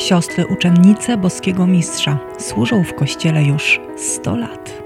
Siostry 0.00 0.46
uczennice 0.46 1.16
boskiego 1.16 1.66
mistrza 1.66 2.18
służą 2.38 2.84
w 2.84 2.94
kościele 2.94 3.42
już 3.42 3.80
100 3.96 4.36
lat. 4.36 4.82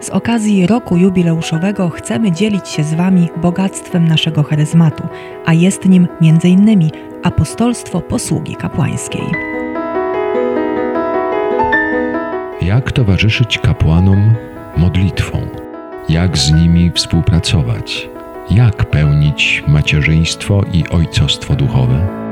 Z 0.00 0.10
okazji 0.10 0.66
roku 0.66 0.96
jubileuszowego 0.96 1.90
chcemy 1.90 2.32
dzielić 2.32 2.68
się 2.68 2.84
z 2.84 2.94
Wami 2.94 3.28
bogactwem 3.36 4.08
naszego 4.08 4.42
charyzmatu, 4.42 5.08
a 5.46 5.52
jest 5.52 5.84
nim 5.84 6.08
m.in. 6.22 6.90
apostolstwo 7.22 8.00
posługi 8.00 8.56
kapłańskiej. 8.56 9.26
Jak 12.62 12.92
towarzyszyć 12.92 13.58
kapłanom 13.58 14.34
modlitwą? 14.76 15.38
Jak 16.08 16.38
z 16.38 16.52
nimi 16.52 16.90
współpracować? 16.94 18.08
Jak 18.50 18.90
pełnić 18.90 19.64
macierzyństwo 19.68 20.64
i 20.72 20.88
ojcostwo 20.88 21.54
duchowe? 21.54 22.25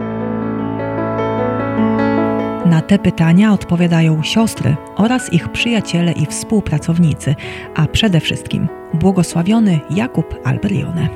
Na 2.67 2.81
te 2.81 2.99
pytania 2.99 3.53
odpowiadają 3.53 4.23
siostry 4.23 4.77
oraz 4.97 5.33
ich 5.33 5.49
przyjaciele 5.49 6.13
i 6.13 6.27
współpracownicy, 6.27 7.35
a 7.75 7.87
przede 7.87 8.21
wszystkim 8.21 8.69
błogosławiony 8.95 9.81
Jakub 9.91 10.35
Alberione. 10.45 11.09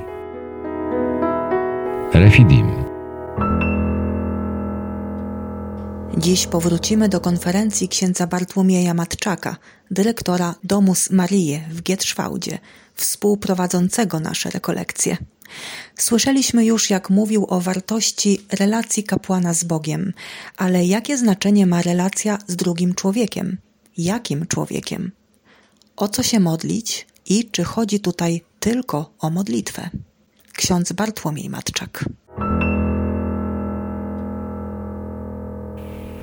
Refidim. 2.14 2.70
Dziś 6.16 6.46
powrócimy 6.46 7.08
do 7.08 7.20
konferencji 7.20 7.88
księdza 7.88 8.26
Bartłomieja 8.26 8.94
Matczaka, 8.94 9.56
dyrektora 9.90 10.54
Domus 10.64 11.10
Marie 11.10 11.60
w 11.70 11.82
Gietrzwałdzie, 11.82 12.58
współprowadzącego 12.94 14.20
nasze 14.20 14.50
rekolekcje. 14.50 15.16
Słyszeliśmy 15.96 16.64
już, 16.64 16.90
jak 16.90 17.10
mówił 17.10 17.46
o 17.48 17.60
wartości 17.60 18.40
relacji 18.52 19.04
kapłana 19.04 19.54
z 19.54 19.64
Bogiem, 19.64 20.12
ale 20.56 20.84
jakie 20.84 21.16
znaczenie 21.16 21.66
ma 21.66 21.82
relacja 21.82 22.38
z 22.46 22.56
drugim 22.56 22.94
człowiekiem? 22.94 23.58
Jakim 23.98 24.46
człowiekiem? 24.46 25.10
O 25.96 26.08
co 26.08 26.22
się 26.22 26.40
modlić 26.40 27.06
i 27.26 27.50
czy 27.50 27.64
chodzi 27.64 28.00
tutaj 28.00 28.40
tylko 28.60 29.14
o 29.18 29.30
modlitwę? 29.30 29.90
Ksiądz 30.52 30.92
Bartłomiej 30.92 31.50
Matczak. 31.50 32.04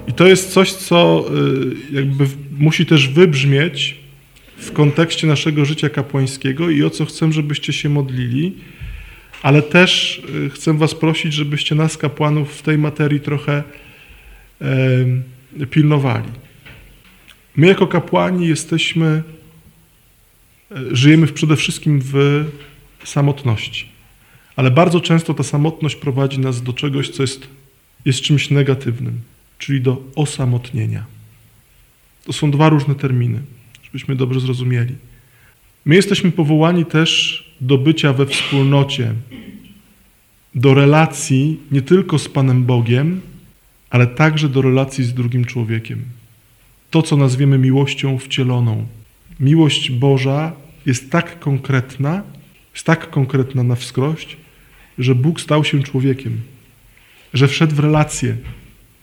I 0.07 0.13
to 0.13 0.27
jest 0.27 0.53
coś, 0.53 0.73
co 0.73 1.25
y, 1.91 1.95
jakby 1.95 2.27
musi 2.51 2.85
też 2.85 3.09
wybrzmieć 3.09 3.99
w 4.57 4.71
kontekście 4.71 5.27
naszego 5.27 5.65
życia 5.65 5.89
kapłańskiego 5.89 6.69
i 6.69 6.83
o 6.83 6.89
co 6.89 7.05
chcę, 7.05 7.31
żebyście 7.31 7.73
się 7.73 7.89
modlili 7.89 8.57
ale 9.45 9.61
też 9.61 10.21
y, 10.45 10.49
chcę 10.49 10.77
Was 10.77 10.95
prosić, 10.95 11.33
żebyście 11.33 11.75
nas, 11.75 11.97
kapłanów, 11.97 12.57
w 12.57 12.61
tej 12.61 12.77
materii 12.77 13.19
trochę 13.19 13.63
pilnowali. 15.69 16.29
My, 17.55 17.67
jako 17.67 17.87
kapłani, 17.87 18.47
jesteśmy, 18.47 19.23
e, 20.71 20.75
żyjemy 20.91 21.27
przede 21.27 21.55
wszystkim 21.55 22.01
w 22.03 22.45
samotności. 23.03 23.89
Ale 24.55 24.71
bardzo 24.71 25.01
często 25.01 25.33
ta 25.33 25.43
samotność 25.43 25.95
prowadzi 25.95 26.39
nas 26.39 26.63
do 26.63 26.73
czegoś, 26.73 27.09
co 27.09 27.23
jest, 27.23 27.47
jest 28.05 28.21
czymś 28.21 28.49
negatywnym, 28.49 29.21
czyli 29.57 29.81
do 29.81 30.03
osamotnienia. 30.15 31.05
To 32.23 32.33
są 32.33 32.51
dwa 32.51 32.69
różne 32.69 32.95
terminy, 32.95 33.41
żebyśmy 33.83 34.15
dobrze 34.15 34.39
zrozumieli. 34.39 34.95
My 35.85 35.95
jesteśmy 35.95 36.31
powołani 36.31 36.85
też 36.85 37.44
do 37.61 37.77
bycia 37.77 38.13
we 38.13 38.25
wspólnocie, 38.25 39.13
do 40.55 40.73
relacji 40.73 41.59
nie 41.71 41.81
tylko 41.81 42.19
z 42.19 42.29
Panem 42.29 42.63
Bogiem, 42.63 43.21
ale 43.89 44.07
także 44.07 44.49
do 44.49 44.61
relacji 44.61 45.03
z 45.03 45.13
drugim 45.13 45.45
człowiekiem. 45.45 46.01
To, 46.91 47.01
co 47.01 47.17
nazwiemy 47.17 47.57
miłością 47.57 48.17
wcieloną. 48.17 48.85
Miłość 49.39 49.91
Boża 49.91 50.51
jest 50.85 51.11
tak 51.11 51.39
konkretna, 51.39 52.23
jest 52.73 52.85
tak 52.85 53.09
konkretna 53.09 53.63
na 53.63 53.75
wskrość, 53.75 54.37
że 54.97 55.15
Bóg 55.15 55.41
stał 55.41 55.63
się 55.63 55.83
człowiekiem, 55.83 56.41
że 57.33 57.47
wszedł 57.47 57.75
w 57.75 57.79
relacje, 57.79 58.37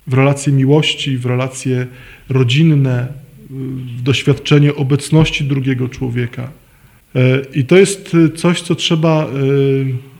w 0.07 0.15
relacje 0.15 0.53
miłości, 0.53 1.19
w 1.19 1.27
relacje 1.27 1.87
rodzinne, 2.29 3.09
w 3.51 4.03
doświadczenie 4.03 4.75
obecności 4.75 5.45
drugiego 5.45 5.89
człowieka. 5.89 6.51
E, 7.15 7.43
I 7.55 7.65
to 7.65 7.77
jest 7.77 8.15
e, 8.15 8.29
coś, 8.37 8.61
co 8.61 8.75
trzeba 8.75 9.25
e, 9.25 9.29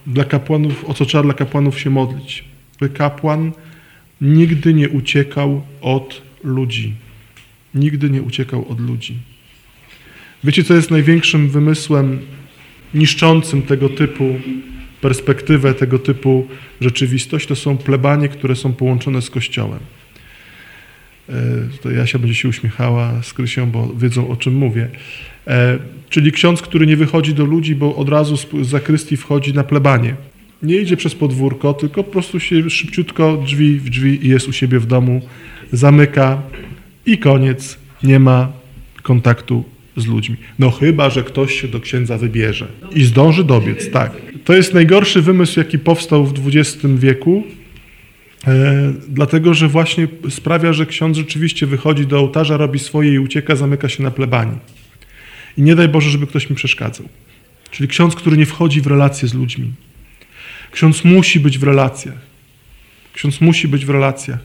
dla 0.07 0.25
kapłanów, 0.25 0.85
o 0.85 0.95
co 0.95 1.05
trzeba 1.05 1.25
dla 1.25 1.35
kapłanów 1.35 1.81
się 1.81 1.91
modlić. 1.91 2.45
By 2.81 2.89
kapłan 2.89 3.53
nigdy 4.21 4.75
nie 4.75 4.89
uciekał 4.89 5.63
od 5.81 6.23
ludzi. 6.45 6.95
Nigdy 7.75 8.11
nie 8.11 8.23
uciekał 8.23 8.69
od 8.69 8.81
ludzi. 8.81 9.15
Wiecie, 10.45 10.65
co 10.65 10.75
jest 10.75 10.91
największym 10.91 11.49
wymysłem 11.49 12.19
niszczącym 12.95 13.63
tego 13.63 13.89
typu 13.89 14.35
perspektywę, 15.01 15.75
tego 15.75 15.99
typu 15.99 16.49
rzeczywistość? 16.81 17.47
To 17.47 17.57
są 17.57 17.79
plebanie, 17.79 18.29
które 18.29 18.57
są 18.57 18.73
połączone 18.73 19.23
z 19.23 19.31
Kościołem. 19.31 19.81
To 21.83 21.91
Jasia 21.91 22.19
będzie 22.19 22.35
się 22.35 22.49
uśmiechała 22.49 23.23
z 23.23 23.33
Krysią, 23.33 23.71
bo 23.71 23.95
wiedzą 23.99 24.29
o 24.29 24.37
czym 24.37 24.55
mówię. 24.55 24.89
E, 25.47 25.79
czyli 26.11 26.33
ksiądz, 26.33 26.63
który 26.63 26.87
nie 26.87 26.97
wychodzi 26.97 27.35
do 27.35 27.45
ludzi, 27.45 27.75
bo 27.75 27.97
od 27.97 28.09
razu 28.09 28.37
z 28.37 28.47
zakrystii 28.63 29.17
wchodzi 29.17 29.55
na 29.55 29.65
plebanie. 29.65 30.15
Nie 30.63 30.77
idzie 30.77 30.97
przez 30.97 31.15
podwórko, 31.15 31.75
tylko 31.75 32.05
po 32.05 32.11
prostu 32.11 32.41
się 32.41 32.71
szybciutko 32.71 33.37
drzwi 33.37 33.79
w 33.79 33.91
drzwi 33.91 34.27
i 34.27 34.29
jest 34.29 34.49
u 34.49 34.53
siebie 34.53 34.79
w 34.79 34.87
domu, 34.87 35.21
zamyka 35.73 36.43
i 37.07 37.19
koniec. 37.19 37.79
Nie 38.03 38.19
ma 38.19 38.53
kontaktu 39.03 39.65
z 39.97 40.07
ludźmi. 40.07 40.37
No 40.59 40.71
chyba, 40.71 41.11
że 41.11 41.23
ktoś 41.23 41.61
się 41.61 41.69
do 41.69 41.81
księdza 41.81 42.19
wybierze 42.19 42.67
i 42.95 43.05
zdąży 43.05 43.45
dobiec, 43.45 43.91
tak. 43.91 44.13
To 44.45 44.55
jest 44.55 44.75
najgorszy 44.75 45.23
wymysł, 45.23 45.59
jaki 45.59 45.79
powstał 45.79 46.27
w 46.27 46.35
XX 46.47 46.87
wieku, 46.97 47.45
e, 47.47 47.62
dlatego 49.09 49.55
że 49.55 49.69
właśnie 49.69 50.09
sprawia, 50.31 50.73
że 50.73 50.87
ksiądz 50.87 51.17
rzeczywiście 51.17 51.67
wychodzi 51.67 52.07
do 52.07 52.19
ołtarza, 52.19 52.57
robi 52.57 52.79
swoje 52.79 53.13
i 53.13 53.19
ucieka, 53.19 53.57
zamyka 53.57 53.89
się 53.89 54.03
na 54.03 54.11
plebanii. 54.11 54.59
I 55.59 55.63
nie 55.63 55.75
daj 55.75 55.89
Boże, 55.89 56.11
żeby 56.11 56.27
ktoś 56.27 56.51
mi 56.51 56.57
przeszkadzał. 56.57 57.09
Czyli 57.71 57.89
ksiądz, 57.89 58.15
który 58.15 58.37
nie 58.37 58.47
wchodzi 58.47 58.81
w 58.81 58.87
relacje 58.87 59.29
z 59.29 59.35
ludźmi. 59.35 59.73
Ksiądz 60.71 61.05
musi 61.05 61.41
być 61.41 61.59
w 61.59 61.63
relacjach. 61.63 62.19
Ksiądz 63.13 63.41
musi 63.41 63.69
być 63.69 63.87
w 63.87 63.91
relacjach. 63.91 64.39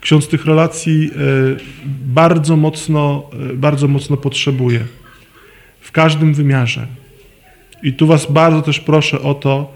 Ksiądz 0.00 0.28
tych 0.28 0.44
relacji 0.44 1.10
e, 1.10 1.18
bardzo 2.04 2.56
mocno, 2.56 3.30
e, 3.50 3.54
bardzo 3.54 3.88
mocno 3.88 4.16
potrzebuje. 4.16 4.84
W 5.80 5.92
każdym 5.92 6.34
wymiarze. 6.34 6.86
I 7.82 7.92
tu 7.92 8.06
Was 8.06 8.32
bardzo 8.32 8.62
też 8.62 8.80
proszę 8.80 9.20
o 9.20 9.34
to, 9.34 9.74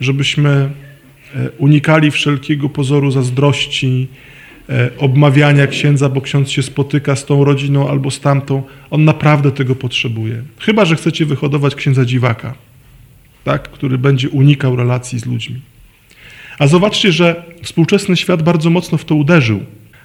żebyśmy 0.00 0.50
e, 0.50 0.70
unikali 1.58 2.10
wszelkiego 2.10 2.68
pozoru 2.68 3.10
zazdrości, 3.10 4.08
E, 4.68 4.90
obmawiania 4.98 5.66
księdza, 5.66 6.08
bo 6.08 6.20
ksiądz 6.20 6.50
się 6.50 6.62
spotyka 6.62 7.16
z 7.16 7.24
tą 7.24 7.44
rodziną 7.44 7.88
albo 7.88 8.10
z 8.10 8.20
tamtą. 8.20 8.62
On 8.90 9.04
naprawdę 9.04 9.52
tego 9.52 9.74
potrzebuje. 9.74 10.42
Chyba, 10.60 10.84
że 10.84 10.96
chcecie 10.96 11.26
wyhodować 11.26 11.74
księdza 11.74 12.04
dziwaka, 12.04 12.54
tak? 13.44 13.70
który 13.70 13.98
będzie 13.98 14.28
unikał 14.28 14.76
relacji 14.76 15.18
z 15.18 15.26
ludźmi. 15.26 15.60
A 16.58 16.66
zobaczcie, 16.66 17.12
że 17.12 17.44
współczesny 17.62 18.16
świat 18.16 18.42
bardzo 18.42 18.70
mocno 18.70 18.98
w 18.98 19.04
to 19.04 19.14
uderzył. 19.14 19.60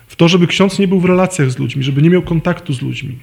W 0.07 0.15
to, 0.15 0.27
żeby 0.27 0.47
ksiądz 0.47 0.79
nie 0.79 0.87
był 0.87 0.99
w 0.99 1.05
relacjach 1.05 1.51
z 1.51 1.59
ludźmi, 1.59 1.83
żeby 1.83 2.01
nie 2.01 2.09
miał 2.09 2.21
kontaktu 2.21 2.73
z 2.73 2.81
ludźmi. 2.81 3.15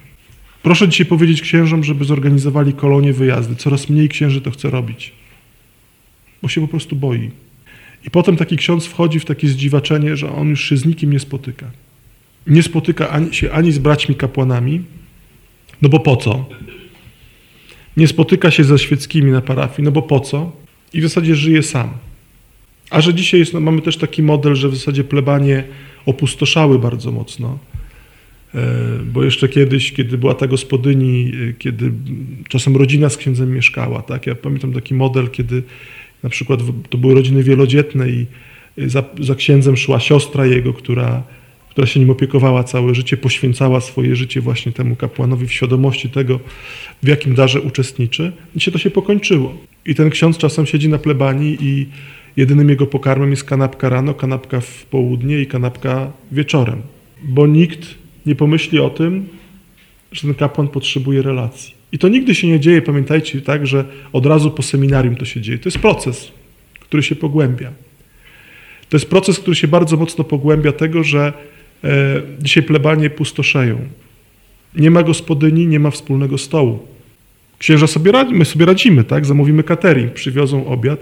Proszę 0.63 0.89
dzisiaj 0.89 1.05
powiedzieć 1.05 1.41
księżom, 1.41 1.83
żeby 1.83 2.05
zorganizowali 2.05 2.73
kolonie 2.73 3.13
wyjazdy. 3.13 3.55
Coraz 3.55 3.89
mniej 3.89 4.09
księży 4.09 4.41
to 4.41 4.51
chce 4.51 4.69
robić, 4.69 5.11
bo 6.41 6.49
się 6.49 6.61
po 6.61 6.67
prostu 6.67 6.95
boi. 6.95 7.31
I 8.07 8.11
potem 8.11 8.37
taki 8.37 8.57
ksiądz 8.57 8.85
wchodzi 8.85 9.19
w 9.19 9.25
takie 9.25 9.47
zdziwaczenie, 9.47 10.17
że 10.17 10.31
on 10.31 10.49
już 10.49 10.69
się 10.69 10.77
z 10.77 10.85
nikim 10.85 11.13
nie 11.13 11.19
spotyka. 11.19 11.71
Nie 12.47 12.63
spotyka 12.63 13.09
ani, 13.09 13.33
się 13.33 13.51
ani 13.51 13.71
z 13.71 13.79
braćmi 13.79 14.15
kapłanami, 14.15 14.83
no 15.81 15.89
bo 15.89 15.99
po 15.99 16.17
co? 16.17 16.45
Nie 17.97 18.07
spotyka 18.07 18.51
się 18.51 18.63
ze 18.63 18.79
świeckimi 18.79 19.31
na 19.31 19.41
parafii, 19.41 19.83
no 19.83 19.91
bo 19.91 20.01
po 20.01 20.19
co? 20.19 20.51
I 20.93 20.99
w 20.99 21.03
zasadzie 21.03 21.35
żyje 21.35 21.63
sam. 21.63 21.89
A 22.89 23.01
że 23.01 23.13
dzisiaj 23.13 23.39
jest, 23.39 23.53
no, 23.53 23.59
mamy 23.59 23.81
też 23.81 23.97
taki 23.97 24.23
model, 24.23 24.55
że 24.55 24.69
w 24.69 24.75
zasadzie 24.75 25.03
plebanie 25.03 25.63
opustoszały 26.05 26.79
bardzo 26.79 27.11
mocno. 27.11 27.59
E, 28.55 28.73
bo 29.05 29.23
jeszcze 29.23 29.49
kiedyś, 29.49 29.91
kiedy 29.91 30.17
była 30.17 30.35
ta 30.35 30.47
gospodyni, 30.47 31.31
e, 31.49 31.53
kiedy 31.53 31.91
czasem 32.47 32.77
rodzina 32.77 33.09
z 33.09 33.17
księdzem 33.17 33.53
mieszkała, 33.53 34.01
tak? 34.01 34.27
Ja 34.27 34.35
pamiętam 34.35 34.73
taki 34.73 34.93
model, 34.93 35.29
kiedy 35.29 35.63
na 36.23 36.29
przykład 36.29 36.59
to 36.89 36.97
były 36.97 37.13
rodziny 37.13 37.43
wielodzietne 37.43 38.09
i 38.09 38.25
za, 38.77 39.03
za 39.19 39.35
księdzem 39.35 39.77
szła 39.77 39.99
siostra 39.99 40.45
jego, 40.45 40.73
która, 40.73 41.23
która 41.69 41.87
się 41.87 41.99
nim 41.99 42.09
opiekowała 42.09 42.63
całe 42.63 42.95
życie, 42.95 43.17
poświęcała 43.17 43.81
swoje 43.81 44.15
życie 44.15 44.41
właśnie 44.41 44.71
temu 44.71 44.95
kapłanowi 44.95 45.47
w 45.47 45.53
świadomości 45.53 46.09
tego, 46.09 46.39
w 47.03 47.07
jakim 47.07 47.35
darze 47.35 47.61
uczestniczy. 47.61 48.31
I 48.55 48.59
się 48.59 48.71
to 48.71 48.77
się 48.77 48.89
pokończyło. 48.89 49.57
I 49.85 49.95
ten 49.95 50.09
ksiądz 50.09 50.37
czasem 50.37 50.65
siedzi 50.65 50.89
na 50.89 50.97
plebanii 50.97 51.57
i, 51.61 51.87
jedynym 52.37 52.69
jego 52.69 52.87
pokarmem 52.87 53.31
jest 53.31 53.43
kanapka 53.43 53.89
rano, 53.89 54.13
kanapka 54.13 54.61
w 54.61 54.85
południe 54.85 55.39
i 55.39 55.47
kanapka 55.47 56.11
wieczorem. 56.31 56.81
Bo 57.23 57.47
nikt 57.47 57.95
nie 58.25 58.35
pomyśli 58.35 58.79
o 58.79 58.89
tym, 58.89 59.27
że 60.11 60.21
ten 60.21 60.33
kapłan 60.33 60.67
potrzebuje 60.67 61.21
relacji. 61.21 61.76
I 61.91 61.97
to 61.97 62.07
nigdy 62.07 62.35
się 62.35 62.47
nie 62.47 62.59
dzieje, 62.59 62.81
pamiętajcie, 62.81 63.41
tak, 63.41 63.67
że 63.67 63.85
od 64.13 64.25
razu 64.25 64.51
po 64.51 64.63
seminarium 64.63 65.15
to 65.15 65.25
się 65.25 65.41
dzieje. 65.41 65.59
To 65.59 65.69
jest 65.69 65.79
proces, 65.79 66.31
który 66.79 67.03
się 67.03 67.15
pogłębia. 67.15 67.71
To 68.89 68.97
jest 68.97 69.09
proces, 69.09 69.39
który 69.39 69.55
się 69.55 69.67
bardzo 69.67 69.97
mocno 69.97 70.23
pogłębia 70.23 70.71
tego, 70.71 71.03
że 71.03 71.33
e, 71.83 72.21
dzisiaj 72.39 72.63
plebanie 72.63 73.09
pustoszeją. 73.09 73.79
Nie 74.75 74.91
ma 74.91 75.03
gospodyni, 75.03 75.67
nie 75.67 75.79
ma 75.79 75.91
wspólnego 75.91 76.37
stołu. 76.37 76.87
Księża 77.59 77.87
sobie 77.87 78.11
my 78.31 78.45
sobie 78.45 78.65
radzimy, 78.65 79.03
tak? 79.03 79.25
Zamówimy 79.25 79.63
catering, 79.63 80.13
przywiozą 80.13 80.67
obiad, 80.67 80.99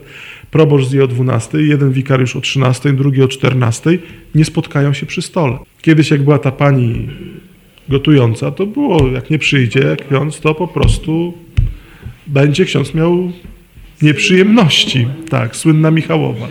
proboszcz 0.52 0.88
zje 0.90 1.04
o 1.04 1.08
12, 1.08 1.58
jeden 1.58 1.92
wikariusz 1.92 2.36
o 2.36 2.42
13, 2.42 2.94
drugi 2.94 3.22
o 3.22 3.28
14, 3.28 3.98
nie 4.36 4.46
spotkają 4.46 4.94
się 4.94 5.06
przy 5.06 5.22
stole. 5.22 5.58
Kiedyś 5.82 6.12
jak 6.12 6.24
była 6.24 6.40
ta 6.40 6.52
pani 6.52 7.10
gotująca, 7.90 8.52
to 8.52 8.66
było, 8.66 9.08
jak 9.08 9.30
nie 9.30 9.40
przyjdzie 9.40 9.98
ksiądz, 10.10 10.40
to 10.40 10.56
po 10.56 10.68
prostu 10.68 11.34
będzie 12.28 12.66
ksiądz 12.66 12.94
miał 12.94 13.32
nieprzyjemności. 14.02 15.08
Tak, 15.30 15.56
słynna 15.56 15.92
Michałowa. 15.92 16.48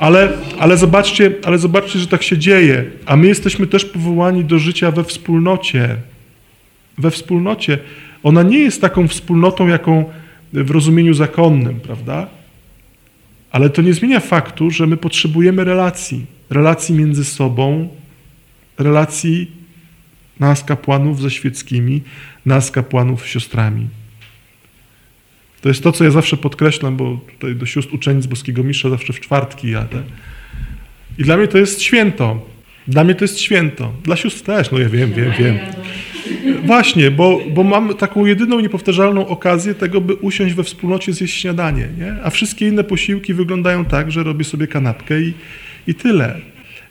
Ale, 0.00 0.32
ale, 0.58 0.76
zobaczcie, 0.76 1.32
ale 1.44 1.58
zobaczcie, 1.58 1.98
że 1.98 2.06
tak 2.06 2.22
się 2.22 2.38
dzieje. 2.38 2.84
A 3.06 3.16
my 3.16 3.26
jesteśmy 3.26 3.66
też 3.66 3.84
powołani 3.84 4.44
do 4.44 4.58
życia 4.58 4.90
we 4.90 5.04
wspólnocie. 5.04 5.96
We 6.98 7.10
wspólnocie. 7.10 7.78
Ona 8.22 8.42
nie 8.42 8.58
jest 8.58 8.80
taką 8.80 9.08
wspólnotą, 9.08 9.68
jaką 9.68 10.04
w 10.52 10.70
rozumieniu 10.70 11.14
zakonnym, 11.14 11.80
prawda? 11.80 12.26
Ale 13.50 13.70
to 13.70 13.82
nie 13.82 13.92
zmienia 13.92 14.20
faktu, 14.20 14.70
że 14.70 14.86
my 14.86 14.96
potrzebujemy 14.96 15.64
relacji. 15.64 16.26
Relacji 16.50 16.94
między 16.94 17.24
sobą, 17.24 17.88
relacji 18.78 19.50
nas 20.40 20.64
kapłanów 20.64 21.20
ze 21.20 21.30
świeckimi, 21.30 22.02
nas 22.46 22.70
kapłanów 22.70 23.22
z 23.22 23.26
siostrami. 23.26 23.88
To 25.60 25.68
jest 25.68 25.82
to, 25.82 25.92
co 25.92 26.04
ja 26.04 26.10
zawsze 26.10 26.36
podkreślam, 26.36 26.96
bo 26.96 27.20
tutaj 27.32 27.56
do 27.56 27.66
sióstr 27.66 27.94
uczennic 27.94 28.26
Boskiego 28.26 28.62
Mistrza 28.64 28.90
zawsze 28.90 29.12
w 29.12 29.20
czwartki 29.20 29.70
jadę. 29.70 30.02
I 31.18 31.22
dla 31.22 31.36
mnie 31.36 31.48
to 31.48 31.58
jest 31.58 31.82
święto. 31.82 32.46
Dla 32.88 33.04
mnie 33.04 33.14
to 33.14 33.24
jest 33.24 33.40
święto. 33.40 33.92
Dla 34.02 34.16
sióstr 34.16 34.42
też, 34.42 34.70
no 34.70 34.78
ja 34.78 34.88
wiem, 34.88 35.12
wiem, 35.12 35.32
wiem. 35.38 35.58
Właśnie, 36.64 37.10
bo, 37.10 37.40
bo 37.50 37.64
mam 37.64 37.94
taką 37.94 38.26
jedyną 38.26 38.60
niepowtarzalną 38.60 39.26
okazję 39.26 39.74
tego, 39.74 40.00
by 40.00 40.14
usiąść 40.14 40.54
we 40.54 40.64
wspólnocie 40.64 41.12
zjeść 41.12 41.40
śniadanie, 41.40 41.88
nie? 41.98 42.16
A 42.24 42.30
wszystkie 42.30 42.68
inne 42.68 42.84
posiłki 42.84 43.34
wyglądają 43.34 43.84
tak, 43.84 44.12
że 44.12 44.22
robię 44.22 44.44
sobie 44.44 44.66
kanapkę 44.66 45.20
i, 45.20 45.32
i 45.86 45.94
tyle. 45.94 46.40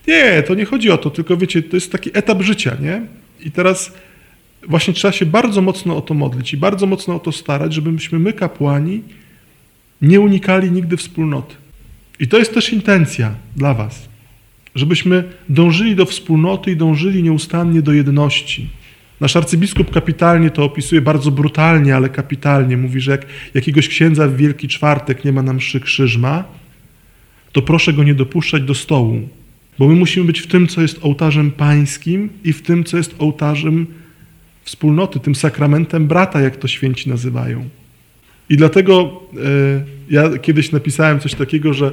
Nie, 0.07 0.43
to 0.47 0.55
nie 0.55 0.65
chodzi 0.65 0.91
o 0.91 0.97
to, 0.97 1.09
tylko 1.09 1.37
wiecie, 1.37 1.63
to 1.63 1.75
jest 1.75 1.91
taki 1.91 2.09
etap 2.13 2.41
życia, 2.41 2.77
nie? 2.81 3.01
I 3.43 3.51
teraz 3.51 3.93
właśnie 4.67 4.93
trzeba 4.93 5.11
się 5.11 5.25
bardzo 5.25 5.61
mocno 5.61 5.97
o 5.97 6.01
to 6.01 6.13
modlić 6.13 6.53
i 6.53 6.57
bardzo 6.57 6.85
mocno 6.85 7.15
o 7.15 7.19
to 7.19 7.31
starać, 7.31 7.73
żebyśmy 7.73 8.19
my, 8.19 8.33
kapłani, 8.33 9.01
nie 10.01 10.19
unikali 10.19 10.71
nigdy 10.71 10.97
wspólnoty. 10.97 11.55
I 12.19 12.27
to 12.27 12.37
jest 12.37 12.53
też 12.53 12.73
intencja 12.73 13.35
dla 13.55 13.73
Was, 13.73 14.09
żebyśmy 14.75 15.23
dążyli 15.49 15.95
do 15.95 16.05
wspólnoty 16.05 16.71
i 16.71 16.75
dążyli 16.75 17.23
nieustannie 17.23 17.81
do 17.81 17.93
jedności. 17.93 18.69
Nasz 19.19 19.35
arcybiskup 19.35 19.91
kapitalnie 19.91 20.49
to 20.49 20.63
opisuje, 20.63 21.01
bardzo 21.01 21.31
brutalnie, 21.31 21.95
ale 21.95 22.09
kapitalnie. 22.09 22.77
Mówi, 22.77 23.01
że 23.01 23.11
jak 23.11 23.25
jakiegoś 23.53 23.87
księdza 23.87 24.27
w 24.27 24.35
Wielki 24.35 24.67
Czwartek 24.67 25.25
nie 25.25 25.31
ma 25.31 25.43
na 25.43 25.53
mszy 25.53 25.79
krzyżma, 25.79 26.43
to 27.51 27.61
proszę 27.61 27.93
go 27.93 28.03
nie 28.03 28.15
dopuszczać 28.15 28.63
do 28.63 28.75
stołu, 28.75 29.29
bo 29.79 29.87
my 29.87 29.95
musimy 29.95 30.25
być 30.25 30.39
w 30.39 30.47
tym, 30.47 30.67
co 30.67 30.81
jest 30.81 30.99
ołtarzem 31.01 31.51
pańskim 31.51 32.29
i 32.43 32.53
w 32.53 32.61
tym, 32.61 32.83
co 32.83 32.97
jest 32.97 33.15
ołtarzem 33.19 33.87
wspólnoty, 34.63 35.19
tym 35.19 35.35
sakramentem 35.35 36.07
brata, 36.07 36.41
jak 36.41 36.57
to 36.57 36.67
święci 36.67 37.09
nazywają. 37.09 37.69
I 38.49 38.57
dlatego 38.57 39.21
e, 39.33 39.83
ja 40.09 40.37
kiedyś 40.37 40.71
napisałem 40.71 41.19
coś 41.19 41.33
takiego, 41.33 41.73
że 41.73 41.91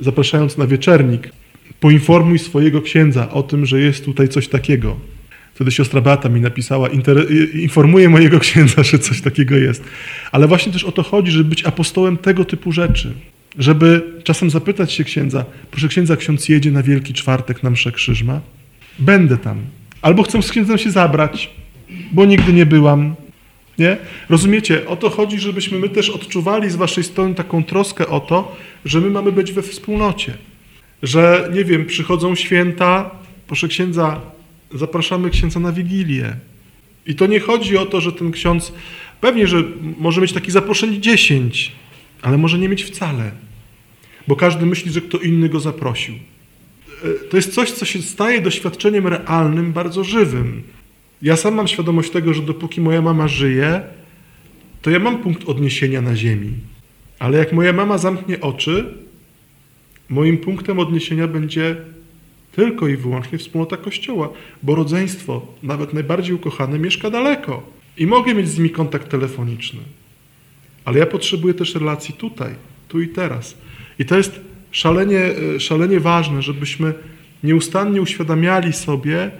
zapraszając 0.00 0.58
na 0.58 0.66
wieczernik, 0.66 1.32
poinformuj 1.80 2.38
swojego 2.38 2.82
księdza 2.82 3.30
o 3.30 3.42
tym, 3.42 3.66
że 3.66 3.80
jest 3.80 4.04
tutaj 4.04 4.28
coś 4.28 4.48
takiego. 4.48 4.96
Wtedy 5.54 5.70
siostra 5.70 6.00
Beata 6.00 6.28
mi 6.28 6.40
napisała, 6.40 6.88
informuję 7.54 8.08
mojego 8.08 8.38
księdza, 8.38 8.82
że 8.82 8.98
coś 8.98 9.20
takiego 9.20 9.56
jest. 9.56 9.84
Ale 10.32 10.48
właśnie 10.48 10.72
też 10.72 10.84
o 10.84 10.92
to 10.92 11.02
chodzi, 11.02 11.32
żeby 11.32 11.50
być 11.50 11.64
apostołem 11.64 12.16
tego 12.16 12.44
typu 12.44 12.72
rzeczy. 12.72 13.12
Żeby 13.58 14.02
czasem 14.24 14.50
zapytać 14.50 14.92
się 14.92 15.04
księdza, 15.04 15.44
proszę 15.70 15.88
księdza, 15.88 16.16
ksiądz 16.16 16.48
jedzie 16.48 16.70
na 16.70 16.82
Wielki 16.82 17.14
Czwartek 17.14 17.62
na 17.62 17.70
mszę 17.70 17.92
krzyżma? 17.92 18.40
Będę 18.98 19.36
tam. 19.36 19.60
Albo 20.02 20.22
chcę 20.22 20.42
z 20.42 20.50
księdzem 20.50 20.78
się 20.78 20.90
zabrać, 20.90 21.50
bo 22.12 22.24
nigdy 22.24 22.52
nie 22.52 22.66
byłam. 22.66 23.14
Nie? 23.78 23.96
Rozumiecie? 24.28 24.88
O 24.88 24.96
to 24.96 25.10
chodzi, 25.10 25.38
żebyśmy 25.38 25.78
my 25.78 25.88
też 25.88 26.10
odczuwali 26.10 26.70
z 26.70 26.76
waszej 26.76 27.04
strony 27.04 27.34
taką 27.34 27.64
troskę 27.64 28.08
o 28.08 28.20
to, 28.20 28.56
że 28.84 29.00
my 29.00 29.10
mamy 29.10 29.32
być 29.32 29.52
we 29.52 29.62
wspólnocie. 29.62 30.34
Że, 31.02 31.50
nie 31.54 31.64
wiem, 31.64 31.86
przychodzą 31.86 32.34
święta, 32.34 33.10
proszę 33.46 33.68
księdza, 33.68 34.20
zapraszamy 34.74 35.30
księdza 35.30 35.60
na 35.60 35.72
wigilię. 35.72 36.36
I 37.06 37.14
to 37.14 37.26
nie 37.26 37.40
chodzi 37.40 37.76
o 37.76 37.86
to, 37.86 38.00
że 38.00 38.12
ten 38.12 38.32
ksiądz, 38.32 38.72
pewnie, 39.20 39.46
że 39.46 39.62
może 39.98 40.20
mieć 40.20 40.32
taki 40.32 40.50
zaproszeń 40.50 41.02
10, 41.02 41.72
ale 42.22 42.38
może 42.38 42.58
nie 42.58 42.68
mieć 42.68 42.84
wcale, 42.84 43.30
bo 44.28 44.36
każdy 44.36 44.66
myśli, 44.66 44.92
że 44.92 45.00
kto 45.00 45.18
inny 45.18 45.48
go 45.48 45.60
zaprosił. 45.60 46.14
E, 47.04 47.28
to 47.28 47.36
jest 47.36 47.54
coś, 47.54 47.70
co 47.70 47.84
się 47.84 48.02
staje 48.02 48.40
doświadczeniem 48.40 49.06
realnym, 49.06 49.72
bardzo 49.72 50.04
żywym. 50.04 50.62
Ja 51.22 51.36
sam 51.36 51.54
mam 51.54 51.68
świadomość 51.68 52.10
tego, 52.10 52.34
że 52.34 52.42
dopóki 52.42 52.80
moja 52.80 53.02
mama 53.02 53.28
żyje, 53.28 53.82
to 54.82 54.90
ja 54.90 54.98
mam 54.98 55.18
punkt 55.18 55.48
odniesienia 55.48 56.02
na 56.02 56.16
ziemi. 56.16 56.52
Ale 57.18 57.38
jak 57.38 57.52
moja 57.52 57.72
mama 57.72 57.98
zamknie 57.98 58.40
oczy, 58.40 58.94
moim 60.08 60.38
punktem 60.38 60.78
odniesienia 60.78 61.28
będzie 61.28 61.76
tylko 62.52 62.88
i 62.88 62.96
wyłącznie 62.96 63.38
wspólnota 63.38 63.76
Kościoła, 63.76 64.28
bo 64.62 64.74
rodzeństwo, 64.74 65.46
nawet 65.62 65.92
najbardziej 65.92 66.34
ukochane, 66.34 66.78
mieszka 66.78 67.10
daleko 67.10 67.62
i 67.96 68.06
mogę 68.06 68.34
mieć 68.34 68.48
z 68.48 68.58
nimi 68.58 68.70
kontakt 68.70 69.08
telefoniczny. 69.08 69.80
Ale 70.84 70.98
ja 70.98 71.06
potrzebuję 71.06 71.54
też 71.54 71.74
relacji 71.74 72.14
tutaj, 72.14 72.54
tu 72.88 73.00
i 73.00 73.08
teraz. 73.08 73.56
I 73.98 74.04
to 74.04 74.16
jest 74.16 74.40
szalenie, 74.70 75.30
szalenie 75.58 76.00
ważne, 76.00 76.42
żebyśmy 76.42 76.94
nieustannie 77.42 78.02
uświadamiali 78.02 78.72
sobie, 78.72 79.30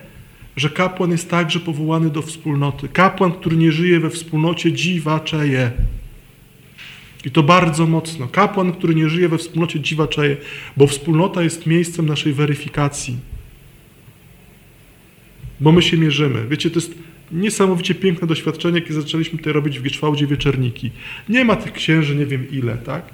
że 0.57 0.71
kapłan 0.71 1.11
jest 1.11 1.31
także 1.31 1.61
powołany 1.61 2.11
do 2.11 2.23
wspólnoty. 2.23 2.89
Kapłan, 2.89 3.33
który 3.33 3.57
nie 3.57 3.73
żyje 3.73 4.01
we 4.01 4.11
wspólnocie, 4.11 4.73
dziwaczeje. 4.73 5.71
I 7.25 7.31
to 7.31 7.43
bardzo 7.43 7.87
mocno. 7.87 8.29
Kapłan, 8.29 8.73
który 8.73 8.95
nie 8.95 9.09
żyje 9.09 9.29
we 9.29 9.39
wspólnocie, 9.39 9.81
dziwaczeje, 9.81 10.37
bo 10.77 10.87
wspólnota 10.87 11.43
jest 11.43 11.67
miejscem 11.67 12.07
naszej 12.07 12.33
weryfikacji. 12.33 13.17
Bo 15.61 15.73
my 15.73 15.83
się 15.83 15.97
mierzymy. 15.97 16.47
Wiecie, 16.49 16.71
to 16.71 16.81
jest 16.81 16.95
niesamowicie 17.33 17.95
piękne 17.95 18.27
doświadczenie, 18.27 18.81
kiedy 18.81 18.95
zaczęliśmy 19.03 19.39
tutaj 19.39 19.53
robić 19.53 19.79
w 19.79 19.83
Gieczwałdzie 19.83 20.27
wieczerniki. 20.27 20.91
Nie 21.29 21.45
ma 21.45 21.57
tych 21.57 21.73
księży 21.73 22.17
nie 22.17 22.27
wiem 22.27 22.51
ile, 22.51 22.77
tak? 22.77 23.05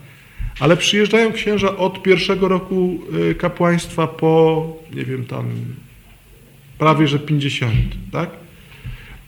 Ale 0.60 0.76
przyjeżdżają 0.76 1.32
księża 1.32 1.76
od 1.76 2.02
pierwszego 2.02 2.48
roku 2.48 3.00
y, 3.30 3.34
kapłaństwa 3.34 4.06
po, 4.06 4.76
nie 4.94 5.04
wiem, 5.04 5.24
tam 5.24 5.44
prawie 6.78 7.08
że 7.08 7.18
50, 7.18 7.72
tak? 8.12 8.30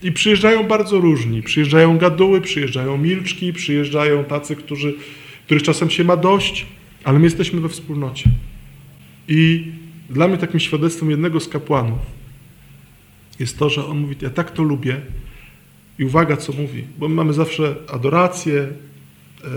I 0.02 0.12
przyjeżdżają 0.12 0.64
bardzo 0.64 1.00
różni. 1.00 1.42
Przyjeżdżają 1.42 1.98
gaduły, 1.98 2.40
przyjeżdżają 2.40 2.98
milczki, 2.98 3.52
przyjeżdżają 3.52 4.24
tacy, 4.24 4.56
którzy, 4.56 4.94
których 5.46 5.62
czasem 5.62 5.90
się 5.90 6.04
ma 6.04 6.16
dość, 6.16 6.66
ale 7.04 7.18
my 7.18 7.24
jesteśmy 7.24 7.60
we 7.60 7.68
wspólnocie. 7.68 8.30
I 9.28 9.64
dla 10.10 10.28
mnie 10.28 10.38
takim 10.38 10.60
świadectwem 10.60 11.10
jednego 11.10 11.40
z 11.40 11.48
kapłanów 11.48 12.19
jest 13.40 13.58
to, 13.58 13.70
że 13.70 13.86
on 13.86 13.98
mówi, 13.98 14.16
ja 14.22 14.30
tak 14.30 14.50
to 14.50 14.62
lubię 14.62 15.00
i 15.98 16.04
uwaga, 16.04 16.36
co 16.36 16.52
mówi, 16.52 16.84
bo 16.98 17.08
my 17.08 17.14
mamy 17.14 17.32
zawsze 17.32 17.76
adorację, 17.88 18.54
yy, 18.54 19.50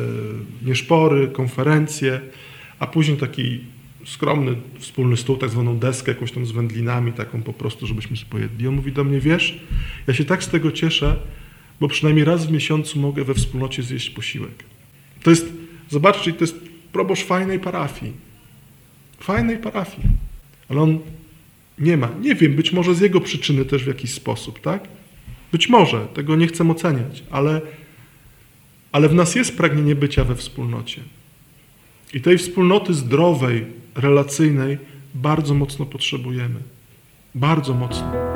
nieszpory, 0.66 1.28
konferencje, 1.28 2.22
a 2.80 2.88
później 2.88 3.18
taki 3.18 3.60
skromny 4.06 4.56
wspólny 4.80 5.18
stół, 5.18 5.38
tak 5.38 5.50
zwaną 5.50 5.78
deskę 5.78 6.12
jakąś 6.12 6.32
tam 6.32 6.46
z 6.46 6.52
wędlinami, 6.52 7.14
taką 7.14 7.42
po 7.42 7.54
prostu, 7.54 7.88
żebyśmy 7.88 8.18
sobie 8.18 8.30
pojedli. 8.30 8.68
On 8.68 8.76
mówi 8.76 8.92
do 8.92 9.04
mnie, 9.04 9.20
wiesz, 9.20 9.60
ja 10.08 10.14
się 10.14 10.26
tak 10.26 10.44
z 10.44 10.48
tego 10.48 10.72
cieszę, 10.72 11.16
bo 11.80 11.88
przynajmniej 11.88 12.26
raz 12.26 12.48
w 12.48 12.52
miesiącu 12.52 13.00
mogę 13.00 13.24
we 13.24 13.34
wspólnocie 13.34 13.84
zjeść 13.84 14.10
posiłek. 14.10 14.64
To 15.24 15.30
jest, 15.30 15.46
zobaczcie, 15.90 16.34
to 16.34 16.44
jest 16.44 16.56
proboszcz 16.92 17.26
fajnej 17.26 17.60
parafii. 17.60 18.14
Fajnej 19.20 19.58
parafii. 19.58 20.08
Ale 20.70 20.82
on 20.82 21.00
nie 21.80 21.98
ma. 21.98 22.10
Nie 22.22 22.36
wiem, 22.36 22.56
być 22.56 22.74
może 22.74 22.96
z 22.96 23.00
jego 23.00 23.22
przyczyny 23.22 23.66
też 23.66 23.84
w 23.84 23.88
jakiś 23.88 24.14
sposób, 24.14 24.60
tak? 24.60 24.88
Być 25.52 25.70
może, 25.70 26.08
tego 26.14 26.36
nie 26.36 26.48
chcę 26.48 26.70
oceniać, 26.70 27.24
ale, 27.32 27.62
ale 28.92 29.10
w 29.10 29.14
nas 29.14 29.36
jest 29.36 29.58
pragnienie 29.58 29.96
bycia 29.96 30.24
we 30.24 30.36
wspólnocie. 30.36 31.02
I 32.14 32.22
tej 32.22 32.38
wspólnoty 32.38 32.94
zdrowej, 32.94 33.66
relacyjnej 33.96 34.78
bardzo 35.14 35.54
mocno 35.54 35.86
potrzebujemy. 35.86 36.60
Bardzo 37.36 37.74
mocno. 37.74 38.33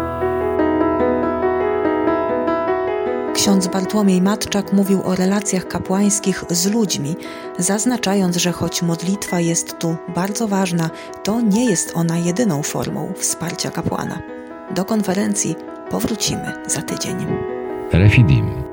Ksiądz 3.37 3.67
Bartłomiej 3.67 4.21
Matczak 4.21 4.73
mówił 4.73 5.01
o 5.03 5.15
relacjach 5.15 5.67
kapłańskich 5.67 6.43
z 6.49 6.71
ludźmi, 6.71 7.15
zaznaczając, 7.57 8.35
że 8.35 8.51
choć 8.51 8.81
modlitwa 8.81 9.39
jest 9.39 9.77
tu 9.79 9.95
bardzo 10.15 10.47
ważna, 10.47 10.89
to 11.23 11.41
nie 11.41 11.69
jest 11.69 11.91
ona 11.95 12.17
jedyną 12.17 12.63
formą 12.63 13.13
wsparcia 13.17 13.71
kapłana. 13.71 14.21
Do 14.75 14.85
konferencji 14.85 15.55
powrócimy 15.89 16.53
za 16.67 16.81
tydzień. 16.81 17.15
Refidim. 17.91 18.63